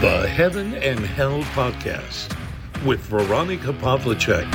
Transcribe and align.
The 0.00 0.26
Heaven 0.26 0.72
and 0.76 1.00
Hell 1.00 1.44
Podcast 1.54 2.34
with 2.86 3.00
Veronica 3.10 3.70
Pavlicek. 3.70 4.46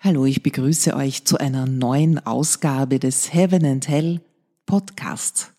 Hallo, 0.00 0.24
ich 0.24 0.44
begrüße 0.44 0.94
euch 0.94 1.24
zu 1.24 1.38
einer 1.38 1.66
neuen 1.66 2.24
Ausgabe 2.24 3.00
des 3.00 3.34
Heaven 3.34 3.66
and 3.66 3.88
Hell 3.88 4.20
Podcasts. 4.66 5.50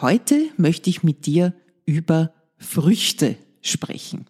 Heute 0.00 0.50
möchte 0.56 0.88
ich 0.88 1.02
mit 1.02 1.26
dir 1.26 1.52
über 1.84 2.32
Früchte 2.58 3.34
sprechen. 3.60 4.26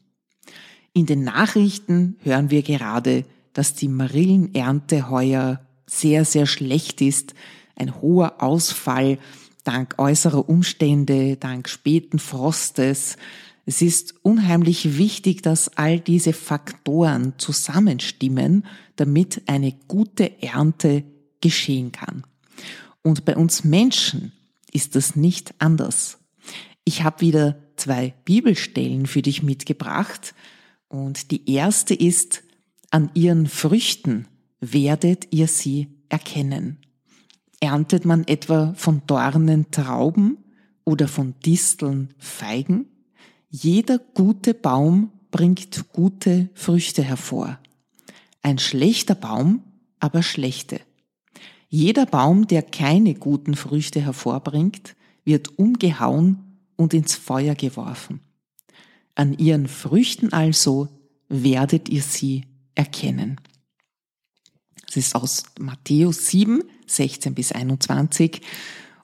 In 0.95 1.05
den 1.05 1.23
Nachrichten 1.23 2.17
hören 2.23 2.51
wir 2.51 2.63
gerade, 2.63 3.27
dass 3.53 3.75
die 3.75 3.89
Marillenernte 3.89 5.11
heuer 5.11 5.61
sehr, 5.85 6.25
sehr 6.25 6.47
schlecht 6.47 7.03
ist, 7.03 7.35
ein 7.79 8.01
hoher 8.01 8.43
Ausfall 8.43 9.19
dank 9.65 9.97
äußerer 9.99 10.49
Umstände, 10.49 11.37
dank 11.37 11.69
späten 11.69 12.19
Frostes. 12.19 13.17
Es 13.67 13.83
ist 13.83 14.15
unheimlich 14.23 14.97
wichtig, 14.97 15.43
dass 15.43 15.77
all 15.77 16.01
diese 16.01 16.33
Faktoren 16.33 17.35
zusammenstimmen, 17.37 18.65
damit 18.97 19.43
eine 19.47 19.73
gute 19.87 20.43
Ernte 20.43 21.05
geschehen 21.43 21.93
kann. 21.93 22.25
Und 23.03 23.25
bei 23.25 23.37
uns 23.37 23.63
Menschen 23.63 24.33
ist 24.73 24.95
das 24.95 25.17
nicht 25.17 25.55
anders. 25.59 26.19
Ich 26.85 27.03
habe 27.03 27.21
wieder 27.21 27.59
zwei 27.77 28.15
Bibelstellen 28.25 29.07
für 29.07 29.23
dich 29.23 29.43
mitgebracht 29.43 30.35
und 30.89 31.31
die 31.31 31.51
erste 31.51 31.95
ist, 31.95 32.43
an 32.91 33.11
ihren 33.13 33.47
Früchten 33.47 34.27
werdet 34.61 35.29
ihr 35.31 35.47
sie 35.47 35.89
erkennen. 36.09 36.79
Erntet 37.61 38.05
man 38.05 38.27
etwa 38.27 38.73
von 38.75 39.03
Dornen 39.07 39.71
Trauben 39.71 40.39
oder 40.85 41.09
von 41.09 41.35
Disteln 41.45 42.15
Feigen? 42.19 42.87
Jeder 43.51 43.99
gute 43.99 44.55
Baum 44.55 45.11
bringt 45.31 45.93
gute 45.93 46.49
Früchte 46.55 47.03
hervor. 47.03 47.59
Ein 48.43 48.59
schlechter 48.59 49.15
Baum 49.15 49.63
aber 50.01 50.23
schlechte. 50.23 50.81
Jeder 51.69 52.07
Baum, 52.07 52.47
der 52.47 52.63
keine 52.63 53.15
guten 53.15 53.55
Früchte 53.55 54.01
hervorbringt, 54.01 54.95
wird 55.25 55.59
umgehauen 55.59 56.61
und 56.77 56.95
ins 56.95 57.15
Feuer 57.15 57.55
geworfen. 57.55 58.21
An 59.15 59.37
ihren 59.37 59.69
Früchten 59.69 60.33
also 60.33 60.89
werdet 61.29 61.89
ihr 61.89 62.03
sie 62.03 62.45
erkennen. 62.75 63.41
Das 64.87 64.97
ist 64.97 65.15
aus 65.15 65.43
Matthäus 65.59 66.29
7, 66.29 66.63
16 66.91 67.35
bis 67.35 67.53
21. 67.53 68.41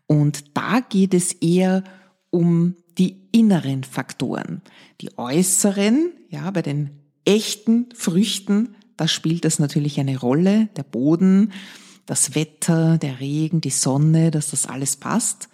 Und 0.07 0.57
da 0.57 0.81
geht 0.81 1.15
es 1.15 1.33
eher 1.33 1.85
um 2.31 2.77
die 2.99 3.29
inneren 3.33 3.85
Faktoren. 3.85 4.63
Die 5.01 5.17
äußeren, 5.19 6.13
ja, 6.29 6.51
bei 6.51 6.63
den 6.63 6.91
echten 7.25 7.89
Früchten, 7.95 8.77
da 8.97 9.09
spielt 9.09 9.45
das 9.45 9.59
natürlich 9.59 9.99
eine 9.99 10.19
Rolle. 10.19 10.69
Der 10.77 10.85
Boden, 10.85 11.53
das 12.07 12.35
Wetter, 12.35 12.99
der 12.99 13.21
Regen, 13.21 13.61
die 13.61 13.71
Sonne, 13.71 14.31
dass 14.31 14.51
das 14.51 14.67
alles 14.67 14.97
passt. 14.97 15.49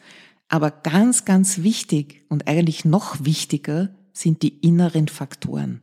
Aber 0.49 0.71
ganz, 0.71 1.25
ganz 1.25 1.63
wichtig 1.63 2.25
und 2.29 2.49
eigentlich 2.49 2.85
noch 2.85 3.25
wichtiger 3.25 3.95
sind 4.13 4.43
die 4.43 4.59
inneren 4.59 5.09
Faktoren. 5.09 5.83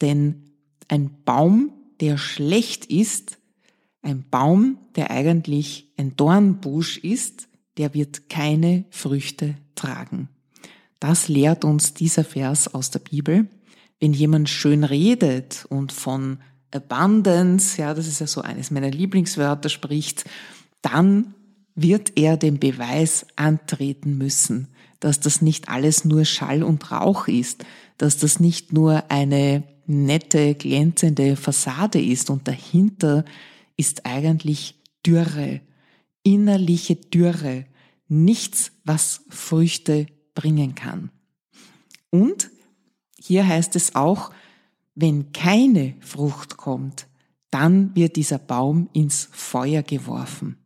Denn 0.00 0.54
ein 0.88 1.10
Baum, 1.24 1.72
der 2.00 2.16
schlecht 2.16 2.86
ist, 2.86 3.38
ein 4.02 4.24
Baum, 4.30 4.78
der 4.96 5.10
eigentlich 5.10 5.92
ein 5.96 6.16
Dornbusch 6.16 6.98
ist, 6.98 7.48
der 7.76 7.94
wird 7.94 8.28
keine 8.28 8.84
Früchte 8.90 9.54
tragen. 9.74 10.28
Das 11.00 11.28
lehrt 11.28 11.64
uns 11.64 11.94
dieser 11.94 12.24
Vers 12.24 12.72
aus 12.74 12.90
der 12.90 12.98
Bibel. 13.00 13.48
Wenn 14.00 14.12
jemand 14.12 14.48
schön 14.48 14.84
redet 14.84 15.66
und 15.68 15.92
von 15.92 16.38
Abundance, 16.72 17.80
ja, 17.80 17.94
das 17.94 18.06
ist 18.06 18.20
ja 18.20 18.26
so 18.26 18.40
eines 18.42 18.70
meiner 18.70 18.90
Lieblingswörter 18.90 19.68
spricht, 19.68 20.24
dann 20.82 21.34
wird 21.74 22.12
er 22.16 22.36
den 22.36 22.58
Beweis 22.58 23.26
antreten 23.36 24.18
müssen, 24.18 24.68
dass 25.00 25.20
das 25.20 25.40
nicht 25.40 25.68
alles 25.68 26.04
nur 26.04 26.24
Schall 26.24 26.62
und 26.62 26.90
Rauch 26.90 27.28
ist, 27.28 27.64
dass 27.96 28.16
das 28.16 28.40
nicht 28.40 28.72
nur 28.72 29.10
eine 29.10 29.62
nette, 29.86 30.54
glänzende 30.54 31.36
Fassade 31.36 32.00
ist 32.00 32.30
und 32.30 32.48
dahinter 32.48 33.24
ist 33.78 34.04
eigentlich 34.04 34.78
Dürre, 35.06 35.62
innerliche 36.22 36.96
Dürre, 36.96 37.64
nichts, 38.08 38.72
was 38.84 39.22
Früchte 39.30 40.06
bringen 40.34 40.74
kann. 40.74 41.10
Und 42.10 42.50
hier 43.18 43.46
heißt 43.46 43.76
es 43.76 43.94
auch, 43.94 44.30
wenn 44.94 45.32
keine 45.32 45.94
Frucht 46.00 46.56
kommt, 46.56 47.06
dann 47.50 47.94
wird 47.94 48.16
dieser 48.16 48.38
Baum 48.38 48.90
ins 48.92 49.28
Feuer 49.32 49.82
geworfen. 49.82 50.58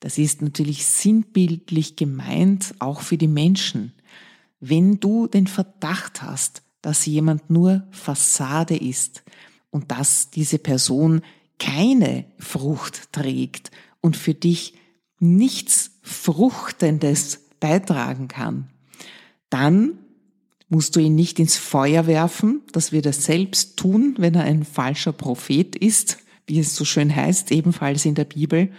Das 0.00 0.16
ist 0.16 0.42
natürlich 0.42 0.86
sinnbildlich 0.86 1.96
gemeint, 1.96 2.74
auch 2.78 3.00
für 3.00 3.18
die 3.18 3.28
Menschen. 3.28 3.92
Wenn 4.60 5.00
du 5.00 5.26
den 5.26 5.46
Verdacht 5.46 6.22
hast, 6.22 6.62
dass 6.82 7.06
jemand 7.06 7.50
nur 7.50 7.86
Fassade 7.90 8.76
ist 8.76 9.24
und 9.70 9.90
dass 9.90 10.30
diese 10.30 10.58
Person 10.58 11.22
keine 11.58 12.24
Frucht 12.38 13.12
trägt 13.12 13.70
und 14.00 14.16
für 14.16 14.34
dich 14.34 14.74
nichts 15.18 15.98
Fruchtendes 16.02 17.48
beitragen 17.60 18.28
kann, 18.28 18.68
dann 19.50 19.98
musst 20.68 20.96
du 20.96 21.00
ihn 21.00 21.14
nicht 21.14 21.38
ins 21.38 21.56
Feuer 21.56 22.06
werfen, 22.06 22.62
das 22.72 22.92
wird 22.92 23.06
er 23.06 23.12
selbst 23.12 23.78
tun, 23.78 24.14
wenn 24.18 24.34
er 24.34 24.44
ein 24.44 24.64
falscher 24.64 25.12
Prophet 25.12 25.74
ist, 25.76 26.18
wie 26.46 26.58
es 26.58 26.76
so 26.76 26.84
schön 26.84 27.14
heißt, 27.14 27.50
ebenfalls 27.52 28.04
in 28.04 28.14
der 28.14 28.24
Bibel, 28.24 28.70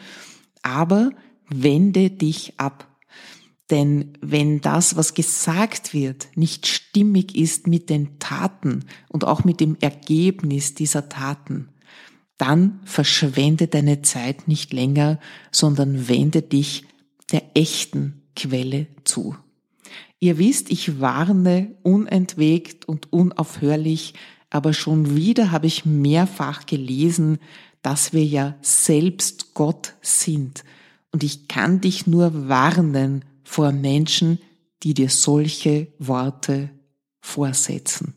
aber 0.62 1.12
wende 1.50 2.10
dich 2.10 2.54
ab. 2.58 2.88
Denn 3.70 4.14
wenn 4.22 4.62
das, 4.62 4.96
was 4.96 5.14
gesagt 5.14 5.94
wird, 5.94 6.28
nicht 6.36 6.66
stimmig 6.66 7.36
ist 7.36 7.68
mit 7.68 7.90
den 7.90 8.18
Taten 8.18 8.86
und 9.10 9.26
auch 9.26 9.44
mit 9.44 9.60
dem 9.60 9.78
Ergebnis 9.80 10.74
dieser 10.74 11.10
Taten, 11.10 11.70
dann 12.40 12.80
verschwende 12.86 13.68
deine 13.68 14.02
Zeit 14.02 14.48
nicht 14.48 14.74
länger, 14.74 15.20
sondern 15.52 16.08
wende 16.08 16.42
dich 16.42 16.86
der 17.32 17.44
echten 17.54 18.24
Quelle 18.36 18.88
zu. 19.04 19.36
Ihr 20.20 20.38
wisst, 20.38 20.72
ich 20.72 21.00
warne 21.00 21.76
unentwegt 21.84 22.88
und 22.88 23.12
unaufhörlich, 23.14 24.14
aber 24.50 24.74
schon 24.74 25.16
wieder 25.16 25.52
habe 25.52 25.68
ich 25.68 25.86
mehrfach 25.86 26.66
gelesen, 26.66 27.40
dass 27.82 28.14
wir 28.14 28.26
ja 28.26 28.56
selbst 28.62 29.54
Gott 29.54 29.94
sind. 30.02 30.64
Und 31.12 31.24
ich 31.24 31.48
kann 31.48 31.82
dich 31.82 32.08
nur 32.08 32.48
warnen 32.48 33.26
vor 33.44 33.72
Menschen, 33.72 34.40
die 34.84 34.94
dir 34.94 35.10
solche 35.10 35.88
Worte 36.00 36.70
vorsetzen. 37.20 38.14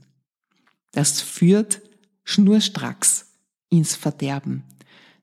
Das 0.93 1.21
führt 1.21 1.81
schnurstracks 2.25 3.32
ins 3.73 3.97
Verderben. 3.97 4.63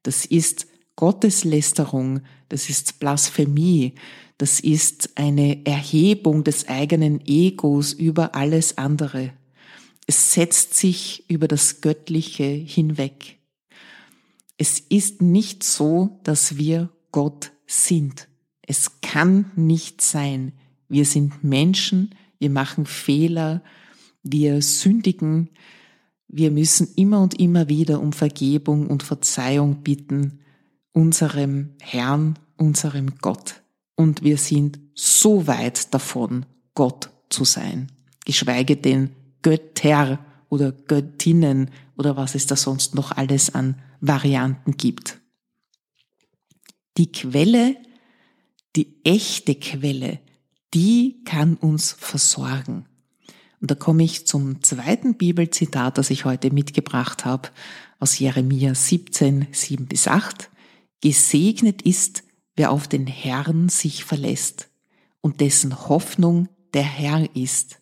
Das 0.03 0.25
ist 0.25 0.67
Gotteslästerung, 0.95 2.21
das 2.49 2.69
ist 2.69 2.99
Blasphemie, 2.99 3.93
das 4.37 4.59
ist 4.59 5.11
eine 5.15 5.65
Erhebung 5.65 6.43
des 6.43 6.67
eigenen 6.67 7.21
Egos 7.25 7.93
über 7.93 8.35
alles 8.35 8.77
andere. 8.77 9.33
Es 10.07 10.33
setzt 10.33 10.73
sich 10.73 11.29
über 11.29 11.47
das 11.47 11.81
Göttliche 11.81 12.45
hinweg. 12.45 13.37
Es 14.57 14.79
ist 14.79 15.21
nicht 15.21 15.63
so, 15.63 16.19
dass 16.23 16.57
wir 16.57 16.89
Gott 17.11 17.51
sind. 17.67 18.27
Es 18.61 19.01
kann 19.01 19.51
nicht 19.55 20.01
sein. 20.01 20.53
Wir 20.87 21.05
sind 21.05 21.43
Menschen, 21.43 22.15
wir 22.39 22.49
machen 22.49 22.85
Fehler, 22.85 23.61
wir 24.23 24.61
sündigen, 24.61 25.49
wir 26.29 26.51
müssen 26.51 26.87
immer 26.95 27.21
und 27.21 27.39
immer 27.39 27.67
wieder 27.67 27.99
um 27.99 28.13
Vergebung 28.13 28.87
und 28.87 29.03
Verzeihung 29.03 29.81
bitten, 29.81 30.39
unserem 30.93 31.71
Herrn, 31.81 32.37
unserem 32.55 33.17
Gott. 33.19 33.61
Und 33.95 34.23
wir 34.23 34.37
sind 34.37 34.79
so 34.93 35.47
weit 35.47 35.93
davon, 35.93 36.45
Gott 36.75 37.09
zu 37.29 37.45
sein. 37.45 37.91
Geschweige 38.25 38.77
denn 38.77 39.09
Götter 39.41 40.19
oder 40.49 40.71
Göttinnen 40.71 41.71
oder 41.97 42.15
was 42.15 42.35
es 42.35 42.45
da 42.45 42.55
sonst 42.55 42.95
noch 42.95 43.11
alles 43.11 43.53
an 43.53 43.81
Varianten 43.99 44.77
gibt. 44.77 45.19
Die 46.97 47.11
Quelle, 47.11 47.75
die 48.75 49.03
echte 49.03 49.55
Quelle, 49.55 50.19
die 50.73 51.23
kann 51.23 51.55
uns 51.55 51.91
versorgen. 51.91 52.88
Und 53.61 53.71
da 53.71 53.75
komme 53.75 54.03
ich 54.03 54.25
zum 54.25 54.63
zweiten 54.63 55.15
Bibelzitat, 55.15 55.97
das 55.97 56.09
ich 56.09 56.25
heute 56.25 56.51
mitgebracht 56.51 57.25
habe, 57.25 57.49
aus 57.99 58.17
Jeremia 58.17 58.73
17, 58.73 59.47
7 59.51 59.85
bis 59.85 60.07
8. 60.07 60.49
Gesegnet 61.01 61.81
ist, 61.81 62.23
wer 62.55 62.71
auf 62.71 62.87
den 62.87 63.07
Herrn 63.07 63.69
sich 63.69 64.05
verlässt 64.05 64.69
und 65.21 65.41
dessen 65.41 65.89
Hoffnung 65.89 66.47
der 66.73 66.83
Herr 66.83 67.35
ist. 67.35 67.79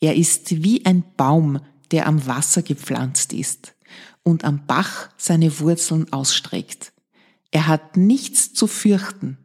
Er 0.00 0.16
ist 0.16 0.62
wie 0.62 0.84
ein 0.84 1.04
Baum, 1.16 1.60
der 1.92 2.06
am 2.06 2.26
Wasser 2.26 2.62
gepflanzt 2.62 3.32
ist 3.32 3.74
und 4.22 4.44
am 4.44 4.66
Bach 4.66 5.10
seine 5.16 5.60
Wurzeln 5.60 6.12
ausstreckt. 6.12 6.92
Er 7.50 7.68
hat 7.68 7.96
nichts 7.96 8.52
zu 8.54 8.66
fürchten, 8.66 9.38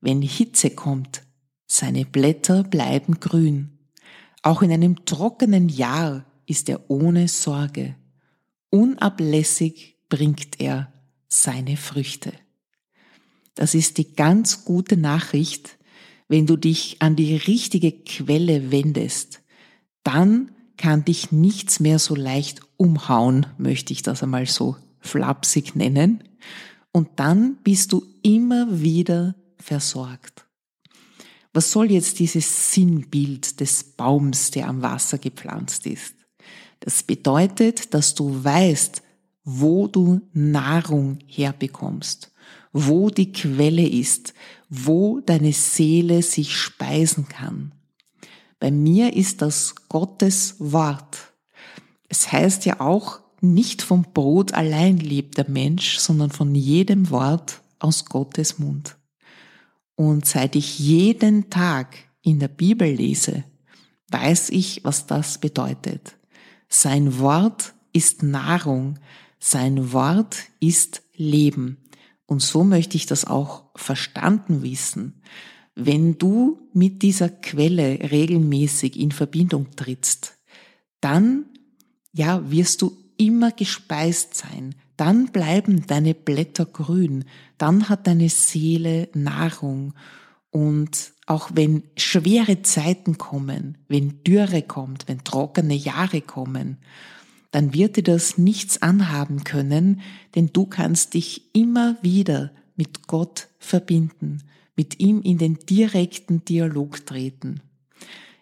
wenn 0.00 0.22
Hitze 0.22 0.70
kommt. 0.70 1.22
Seine 1.66 2.04
Blätter 2.04 2.62
bleiben 2.62 3.20
grün. 3.20 3.77
Auch 4.42 4.62
in 4.62 4.72
einem 4.72 5.04
trockenen 5.04 5.68
Jahr 5.68 6.24
ist 6.46 6.68
er 6.68 6.90
ohne 6.90 7.28
Sorge. 7.28 7.96
Unablässig 8.70 9.96
bringt 10.08 10.60
er 10.60 10.92
seine 11.28 11.76
Früchte. 11.76 12.32
Das 13.54 13.74
ist 13.74 13.98
die 13.98 14.14
ganz 14.14 14.64
gute 14.64 14.96
Nachricht, 14.96 15.78
wenn 16.28 16.46
du 16.46 16.56
dich 16.56 17.00
an 17.00 17.16
die 17.16 17.36
richtige 17.36 17.92
Quelle 17.92 18.70
wendest. 18.70 19.40
Dann 20.04 20.52
kann 20.76 21.04
dich 21.04 21.32
nichts 21.32 21.80
mehr 21.80 21.98
so 21.98 22.14
leicht 22.14 22.60
umhauen, 22.76 23.46
möchte 23.58 23.92
ich 23.92 24.02
das 24.02 24.22
einmal 24.22 24.46
so 24.46 24.76
flapsig 25.00 25.74
nennen. 25.74 26.22
Und 26.92 27.08
dann 27.16 27.56
bist 27.64 27.92
du 27.92 28.04
immer 28.22 28.80
wieder 28.80 29.34
versorgt. 29.56 30.47
Was 31.52 31.72
soll 31.72 31.90
jetzt 31.90 32.18
dieses 32.18 32.72
Sinnbild 32.72 33.60
des 33.60 33.82
Baums, 33.82 34.50
der 34.50 34.68
am 34.68 34.82
Wasser 34.82 35.18
gepflanzt 35.18 35.86
ist? 35.86 36.14
Das 36.80 37.02
bedeutet, 37.02 37.94
dass 37.94 38.14
du 38.14 38.44
weißt, 38.44 39.02
wo 39.44 39.88
du 39.88 40.20
Nahrung 40.32 41.18
herbekommst, 41.26 42.32
wo 42.72 43.08
die 43.08 43.32
Quelle 43.32 43.86
ist, 43.88 44.34
wo 44.68 45.20
deine 45.20 45.52
Seele 45.52 46.22
sich 46.22 46.54
speisen 46.54 47.28
kann. 47.28 47.72
Bei 48.60 48.70
mir 48.70 49.14
ist 49.14 49.40
das 49.40 49.74
Gottes 49.88 50.56
Wort. 50.58 51.32
Es 52.08 52.30
heißt 52.30 52.66
ja 52.66 52.80
auch, 52.80 53.20
nicht 53.40 53.82
vom 53.82 54.02
Brot 54.02 54.52
allein 54.52 54.98
lebt 54.98 55.38
der 55.38 55.48
Mensch, 55.48 55.98
sondern 55.98 56.30
von 56.30 56.54
jedem 56.54 57.10
Wort 57.10 57.62
aus 57.78 58.04
Gottes 58.04 58.58
Mund. 58.58 58.97
Und 59.98 60.26
seit 60.26 60.54
ich 60.54 60.78
jeden 60.78 61.50
Tag 61.50 61.96
in 62.22 62.38
der 62.38 62.46
Bibel 62.46 62.88
lese, 62.88 63.42
weiß 64.12 64.50
ich, 64.50 64.84
was 64.84 65.06
das 65.06 65.38
bedeutet. 65.38 66.16
Sein 66.68 67.18
Wort 67.18 67.74
ist 67.92 68.22
Nahrung, 68.22 69.00
sein 69.40 69.92
Wort 69.92 70.36
ist 70.60 71.02
Leben. 71.16 71.78
Und 72.26 72.42
so 72.42 72.62
möchte 72.62 72.96
ich 72.96 73.06
das 73.06 73.24
auch 73.24 73.64
verstanden 73.74 74.62
wissen. 74.62 75.20
Wenn 75.74 76.16
du 76.16 76.60
mit 76.72 77.02
dieser 77.02 77.28
Quelle 77.28 77.98
regelmäßig 78.12 78.96
in 78.96 79.10
Verbindung 79.10 79.74
trittst, 79.74 80.38
dann, 81.00 81.46
ja, 82.12 82.48
wirst 82.48 82.82
du 82.82 82.96
immer 83.16 83.50
gespeist 83.50 84.36
sein. 84.36 84.76
Dann 84.98 85.28
bleiben 85.32 85.86
deine 85.86 86.12
Blätter 86.12 86.66
grün. 86.66 87.24
Dann 87.56 87.88
hat 87.88 88.06
deine 88.06 88.28
Seele 88.28 89.08
Nahrung. 89.14 89.94
Und 90.50 91.12
auch 91.24 91.50
wenn 91.54 91.84
schwere 91.96 92.60
Zeiten 92.60 93.16
kommen, 93.16 93.78
wenn 93.88 94.22
Dürre 94.24 94.60
kommt, 94.60 95.08
wenn 95.08 95.24
trockene 95.24 95.74
Jahre 95.74 96.20
kommen, 96.20 96.76
dann 97.50 97.72
wird 97.72 97.96
dir 97.96 98.02
das 98.02 98.36
nichts 98.36 98.82
anhaben 98.82 99.44
können, 99.44 100.02
denn 100.34 100.50
du 100.52 100.66
kannst 100.66 101.14
dich 101.14 101.54
immer 101.54 101.96
wieder 102.02 102.50
mit 102.76 103.06
Gott 103.06 103.48
verbinden 103.58 104.42
mit 104.78 105.00
ihm 105.00 105.22
in 105.22 105.38
den 105.38 105.58
direkten 105.58 106.44
Dialog 106.44 107.04
treten. 107.04 107.60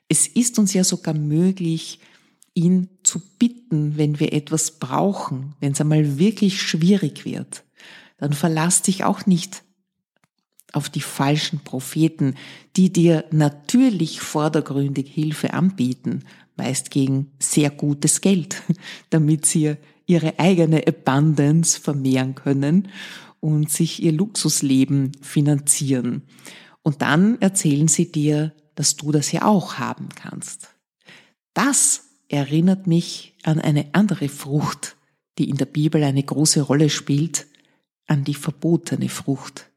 Es 0.07 0.29
ist 0.29 0.59
uns 0.59 0.75
ja 0.75 0.85
sogar 0.85 1.15
möglich, 1.15 1.99
ihn 2.53 2.91
zu 3.07 3.21
bitten, 3.39 3.97
wenn 3.97 4.21
wir 4.21 4.33
etwas 4.33 4.73
brauchen, 4.73 5.55
wenn 5.61 5.73
es 5.73 5.81
einmal 5.81 6.19
wirklich 6.19 6.61
schwierig 6.61 7.25
wird. 7.25 7.65
Dann 8.19 8.33
verlass 8.33 8.83
dich 8.83 9.05
auch 9.05 9.27
nicht 9.27 9.63
auf 10.73 10.91
die 10.91 11.01
falschen 11.01 11.61
Propheten, 11.61 12.35
die 12.77 12.93
dir 12.93 13.25
natürlich 13.31 14.21
vordergründig 14.21 15.09
Hilfe 15.09 15.55
anbieten, 15.55 16.25
meist 16.57 16.91
gegen 16.91 17.33
sehr 17.39 17.71
gutes 17.71 18.21
Geld, 18.21 18.63
damit 19.11 19.47
sie 19.47 19.77
ihre 20.07 20.39
eigene 20.39 20.87
Abundance 20.87 21.81
vermehren 21.81 22.35
können 22.35 22.89
und 23.41 23.71
sich 23.71 24.03
ihr 24.03 24.13
Luxusleben 24.13 25.13
finanzieren. 25.21 26.23
Und 26.83 27.03
dann 27.03 27.41
erzählen 27.41 27.89
sie 27.89 28.11
dir, 28.11 28.53
dass 28.75 28.97
du 28.97 29.13
das 29.13 29.33
ja 29.33 29.45
auch 29.45 29.75
haben 29.75 30.09
kannst. 30.15 30.71
Das 31.55 32.06
erinnert 32.29 32.87
mich 32.87 33.35
an 33.43 33.61
eine 33.61 33.87
andere 33.93 34.29
Frucht, 34.29 34.97
die 35.39 35.49
in 35.49 35.57
der 35.57 35.67
Bibel 35.67 36.03
eine 36.03 36.23
große 36.23 36.63
Rolle 36.63 36.91
spielt, 36.91 37.47
an 38.07 38.25
die 38.25 38.35
verbotene 38.35 39.09
Frucht, 39.09 39.71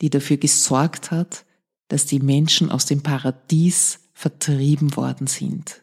die 0.00 0.10
dafür 0.10 0.36
gesorgt 0.36 1.10
hat, 1.10 1.44
dass 1.88 2.06
die 2.06 2.20
Menschen 2.20 2.70
aus 2.70 2.86
dem 2.86 3.02
Paradies 3.02 4.00
vertrieben 4.12 4.96
worden 4.96 5.26
sind. 5.26 5.82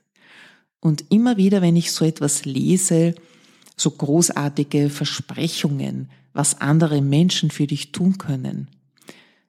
Und 0.80 1.06
immer 1.09 1.38
wieder, 1.38 1.62
wenn 1.62 1.75
ich 1.75 1.92
so 1.92 2.06
etwas 2.06 2.45
lese, 2.45 3.15
so 3.77 3.92
großartige 3.92 4.89
Versprechungen, 4.89 6.09
was 6.33 6.62
andere 6.62 7.01
Menschen 7.01 7.51
für 7.51 7.68
dich 7.68 7.92
tun 7.92 8.18
können, 8.18 8.68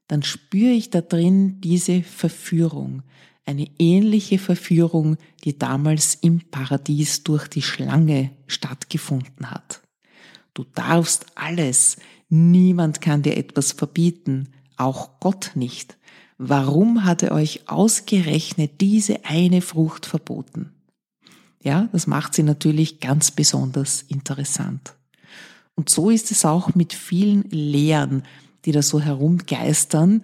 dann 0.09 0.23
spüre 0.23 0.73
ich 0.73 0.91
da 0.91 1.01
drin 1.01 1.61
diese 1.61 2.03
Verführung, 2.03 3.03
eine 3.45 3.69
ähnliche 3.79 4.39
Verführung, 4.39 5.17
die 5.45 5.59
damals 5.59 6.15
im 6.15 6.41
Paradies 6.51 7.25
durch 7.25 7.49
die 7.49 7.63
Schlange 7.63 8.31
stattgefunden 8.47 9.51
hat. 9.51 9.81
Du 10.55 10.65
darfst 10.75 11.27
alles, 11.35 11.97
niemand 12.29 13.01
kann 13.01 13.23
dir 13.23 13.37
etwas 13.37 13.73
verbieten, 13.73 14.49
auch 14.77 15.19
Gott 15.21 15.53
nicht. 15.55 15.97
Warum 16.39 17.05
hat 17.05 17.23
er 17.23 17.33
euch 17.33 17.69
ausgerechnet 17.69 18.81
diese 18.81 19.25
eine 19.25 19.63
Frucht 19.63 20.07
verboten? 20.07 20.73
Ja, 21.63 21.89
das 21.93 22.07
macht 22.07 22.35
sie 22.35 22.43
natürlich 22.43 23.01
ganz 23.01 23.31
besonders 23.31 24.03
interessant. 24.03 24.95
Und 25.75 25.89
so 25.89 26.11
ist 26.11 26.31
es 26.31 26.45
auch 26.45 26.75
mit 26.75 26.93
vielen 26.93 27.45
Lehren, 27.51 28.25
die 28.65 28.73
da 28.73 28.83
so 28.83 29.01
herumgeistern, 29.01 30.23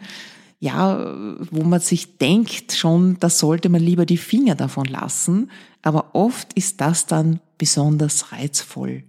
ja, 0.60 1.14
wo 1.50 1.62
man 1.62 1.80
sich 1.80 2.18
denkt 2.18 2.73
schon, 2.73 3.16
da 3.21 3.30
sollte 3.30 3.68
man 3.68 3.80
lieber 3.80 4.06
die 4.06 4.16
Finger 4.16 4.56
davon 4.56 4.87
lassen, 4.87 5.50
aber 5.83 6.14
oft 6.14 6.52
ist 6.54 6.80
das 6.80 7.06
dann 7.06 7.40
besonders 7.59 8.33
reizvoll. 8.33 9.04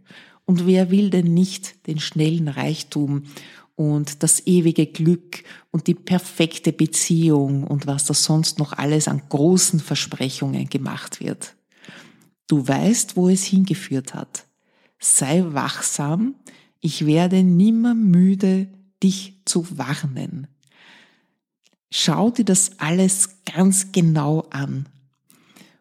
Und 0.46 0.66
wer 0.66 0.92
will 0.92 1.10
denn 1.10 1.34
nicht 1.34 1.88
den 1.88 2.00
schnellen 2.00 2.48
Reichtum 2.48 3.24
und 3.76 4.24
das 4.24 4.46
ewige 4.46 4.88
Glück 4.88 5.44
und 5.72 5.88
die 5.88 5.96
perfekte 5.96 6.74
Beziehung 6.74 7.64
und 7.64 7.88
was 7.88 8.06
da 8.06 8.14
sonst 8.14 8.60
noch 8.60 8.74
alles 8.74 9.08
an 9.08 9.22
großen 9.30 9.80
Versprechungen 9.80 10.70
gemacht 10.70 11.20
wird? 11.20 11.56
Du 12.48 12.68
weißt, 12.68 13.16
wo 13.16 13.30
es 13.30 13.44
hingeführt 13.44 14.14
hat. 14.14 14.46
Sei 15.00 15.46
wachsam, 15.48 16.36
ich 16.80 17.06
werde 17.06 17.44
nimmer 17.44 17.94
müde, 17.94 18.68
dich 19.02 19.42
zu 19.46 19.78
warnen. 19.78 20.48
Schau 21.92 22.30
dir 22.30 22.46
das 22.46 22.80
alles 22.80 23.44
ganz 23.46 23.92
genau 23.92 24.42
an. 24.52 24.88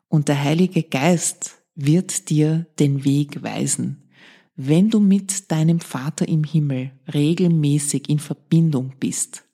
Und 0.09 0.29
der 0.29 0.43
Heilige 0.43 0.83
Geist 0.83 1.59
wird 1.75 2.31
dir 2.31 2.67
den 2.79 3.05
Weg 3.05 3.43
weisen. 3.43 4.09
Wenn 4.57 4.91
du 4.91 4.99
mit 5.00 5.53
deinem 5.53 5.81
Vater 5.81 6.27
im 6.27 6.43
Himmel 6.45 6.91
regelmäßig 7.12 8.09
in 8.09 8.19
Verbindung 8.19 8.95
bist, 8.99 9.45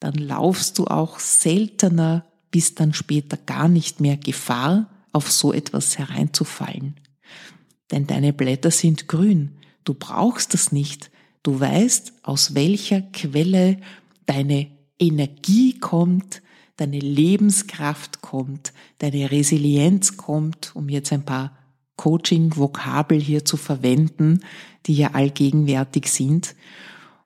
dann 0.00 0.14
laufst 0.14 0.78
du 0.78 0.86
auch 0.86 1.18
seltener 1.18 2.26
bis 2.50 2.74
dann 2.74 2.92
später 2.92 3.36
gar 3.36 3.68
nicht 3.68 4.00
mehr 4.00 4.16
Gefahr, 4.16 4.90
auf 5.12 5.30
so 5.30 5.52
etwas 5.52 5.98
hereinzufallen. 5.98 6.96
Denn 7.90 8.06
deine 8.06 8.32
Blätter 8.32 8.70
sind 8.70 9.08
grün, 9.08 9.58
du 9.84 9.94
brauchst 9.94 10.54
das 10.54 10.72
nicht, 10.72 11.10
du 11.42 11.60
weißt, 11.60 12.12
aus 12.22 12.54
welcher 12.54 13.02
Quelle 13.02 13.78
deine 14.26 14.68
Energie 15.02 15.78
kommt, 15.78 16.42
deine 16.76 17.00
Lebenskraft 17.00 18.20
kommt, 18.20 18.72
deine 18.98 19.30
Resilienz 19.30 20.16
kommt, 20.16 20.74
um 20.76 20.88
jetzt 20.88 21.12
ein 21.12 21.24
paar 21.24 21.56
Coaching-Vokabel 21.96 23.20
hier 23.20 23.44
zu 23.44 23.56
verwenden, 23.56 24.40
die 24.86 24.94
ja 24.94 25.10
allgegenwärtig 25.12 26.06
sind. 26.06 26.54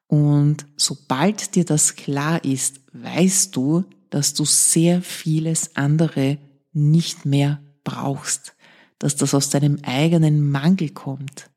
Und 0.07 0.67
sobald 0.77 1.55
dir 1.55 1.65
das 1.65 1.97
klar 1.97 2.45
ist, 2.45 2.81
weißt 2.93 3.55
du, 3.55 3.85
dass 4.11 4.35
du 4.35 4.45
sehr 4.45 5.03
vieles 5.03 5.77
andere 5.77 6.39
nicht 6.73 7.27
mehr 7.27 7.61
brauchst, 7.85 8.55
dass 8.99 9.17
das 9.17 9.35
aus 9.35 9.51
deinem 9.51 9.79
eigenen 9.83 10.51
Mangel 10.51 10.91
kommt. 10.91 11.51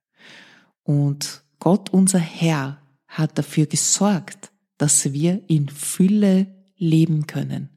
Und 0.83 1.43
Gott, 1.59 1.91
unser 1.91 2.19
Herr, 2.19 2.81
hat 3.07 3.37
dafür 3.37 3.65
gesorgt, 3.65 4.51
dass 4.79 5.11
wir 5.11 5.43
in 5.47 5.67
Fülle 5.69 6.47
leben 6.77 7.27
können, 7.27 7.69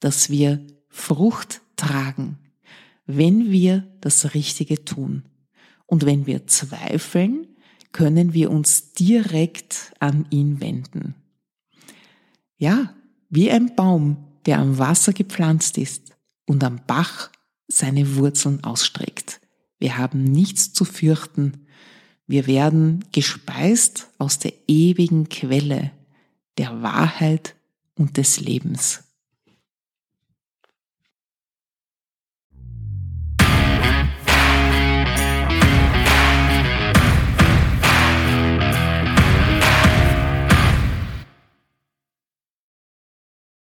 dass 0.00 0.28
wir 0.28 0.66
Frucht 0.88 1.62
tragen, 1.76 2.38
wenn 3.06 3.52
wir 3.52 3.86
das 4.00 4.34
Richtige 4.34 4.84
tun. 4.84 5.22
Und 5.86 6.04
wenn 6.04 6.26
wir 6.26 6.48
zweifeln, 6.48 7.46
können 7.92 8.34
wir 8.34 8.50
uns 8.50 8.92
direkt 8.92 9.92
an 10.00 10.26
ihn 10.30 10.60
wenden. 10.60 11.14
Ja, 12.58 12.92
wie 13.30 13.50
ein 13.50 13.76
Baum, 13.76 14.16
der 14.46 14.58
am 14.58 14.78
Wasser 14.78 15.12
gepflanzt 15.12 15.78
ist 15.78 16.16
und 16.44 16.64
am 16.64 16.80
Bach 16.88 17.30
seine 17.68 18.16
Wurzeln 18.16 18.64
ausstreckt. 18.64 19.40
Wir 19.78 19.96
haben 19.96 20.24
nichts 20.24 20.72
zu 20.72 20.84
fürchten. 20.84 21.66
Wir 22.26 22.48
werden 22.48 23.04
gespeist 23.12 24.08
aus 24.18 24.40
der 24.40 24.54
ewigen 24.66 25.28
Quelle 25.28 25.92
der 26.58 26.82
Wahrheit 26.82 27.54
und 27.94 28.16
des 28.16 28.40
Lebens. 28.40 29.05